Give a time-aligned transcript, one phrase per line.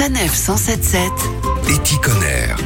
[0.00, 1.12] Sanef 177
[1.68, 2.56] Éticonner.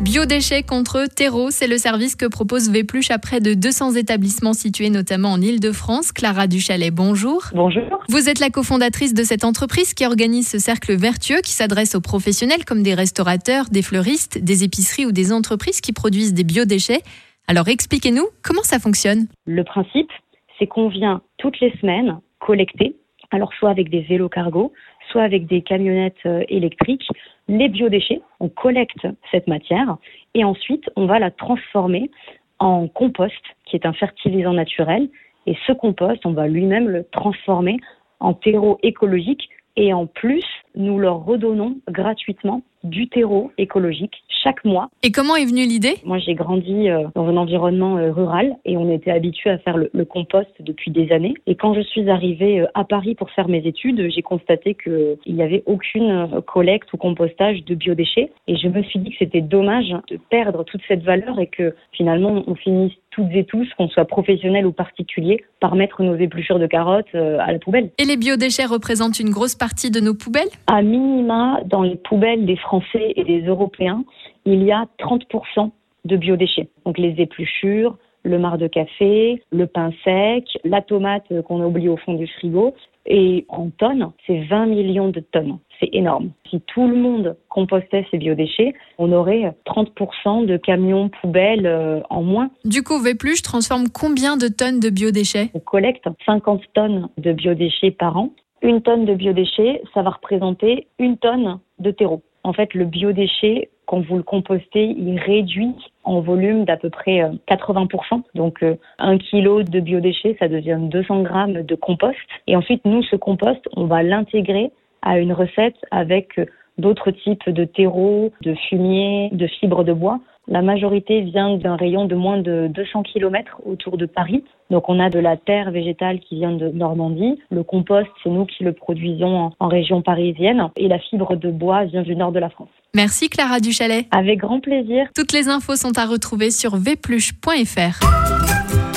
[0.00, 4.88] Biodéchets contre terreau, c'est le service que propose Vépluche à près de 200 établissements situés
[4.88, 6.12] notamment en Ile-de-France.
[6.12, 7.42] Clara Duchalet, bonjour.
[7.52, 8.00] Bonjour.
[8.08, 12.00] Vous êtes la cofondatrice de cette entreprise qui organise ce cercle vertueux qui s'adresse aux
[12.00, 17.02] professionnels comme des restaurateurs, des fleuristes, des épiceries ou des entreprises qui produisent des biodéchets.
[17.48, 19.26] Alors expliquez-nous comment ça fonctionne.
[19.44, 20.10] Le principe,
[20.58, 22.96] c'est qu'on vient toutes les semaines collecter,
[23.30, 24.72] alors soit avec des vélos cargo,
[25.10, 27.08] soit avec des camionnettes euh, électriques,
[27.48, 28.20] les biodéchets.
[28.38, 29.96] On collecte cette matière
[30.34, 32.10] et ensuite on va la transformer
[32.58, 35.08] en compost, qui est un fertilisant naturel.
[35.46, 37.78] Et ce compost, on va lui-même le transformer
[38.20, 40.44] en terreau écologique et en plus,
[40.76, 44.88] nous leur redonnons gratuitement du terreau écologique chaque mois.
[45.02, 45.96] Et comment est venue l'idée?
[46.04, 49.76] Moi, j'ai grandi euh, dans un environnement euh, rural et on était habitué à faire
[49.76, 51.34] le, compost depuis des années.
[51.46, 55.18] Et quand je suis arrivée euh, à Paris pour faire mes études, j'ai constaté qu'il
[55.26, 58.32] n'y avait aucune collecte ou compostage de biodéchets.
[58.48, 61.74] Et je me suis dit que c'était dommage de perdre toute cette valeur et que
[61.92, 66.60] finalement on finisse toutes et tous, qu'on soit professionnel ou particulier, par mettre nos épluchures
[66.60, 67.90] de carottes à la poubelle.
[67.98, 70.48] Et les biodéchets représentent une grosse partie de nos poubelles?
[70.72, 74.04] À minima, dans les poubelles des Français et des Européens,
[74.44, 75.72] il y a 30%
[76.04, 76.68] de biodéchets.
[76.86, 81.88] Donc les épluchures, le marc de café, le pain sec, la tomate qu'on a oublié
[81.88, 82.72] au fond du frigo.
[83.04, 85.58] Et en tonnes, c'est 20 millions de tonnes.
[85.80, 86.30] C'est énorme.
[86.48, 92.22] Si tout le monde compostait ces biodéchets, on aurait 30% de camions poubelles euh, en
[92.22, 92.48] moins.
[92.64, 95.50] Du coup, Vépluche transforme combien de tonnes de biodéchets?
[95.52, 98.30] On collecte 50 tonnes de biodéchets par an.
[98.62, 102.22] Une tonne de biodéchets, ça va représenter une tonne de terreau.
[102.44, 107.22] En fait, le biodéchet, quand vous le compostez, il réduit en volume d'à peu près
[107.48, 107.88] 80%.
[108.12, 112.16] Euh, Donc, euh, un kilo de biodéchets, ça devient 200 grammes de compost.
[112.46, 114.70] Et ensuite, nous, ce compost, on va l'intégrer
[115.02, 116.46] à une recette avec euh,
[116.78, 120.20] d'autres types de terreaux, de fumier, de fibres de bois.
[120.48, 124.42] La majorité vient d'un rayon de moins de 200 km autour de Paris.
[124.70, 127.38] Donc on a de la terre végétale qui vient de Normandie.
[127.50, 130.68] Le compost, c'est nous qui le produisons en, région parisienne.
[130.76, 132.68] Et la fibre de bois vient du nord de la France.
[132.94, 134.06] Merci Clara Duchalet.
[134.10, 135.06] Avec grand plaisir.
[135.14, 138.00] Toutes les infos sont à retrouver sur vpluche.fr.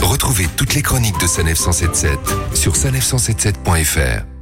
[0.01, 4.32] Retrouvez toutes les chroniques de Sanef 177 sur sanef177.fr.